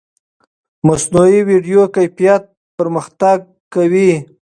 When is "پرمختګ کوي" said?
2.77-4.11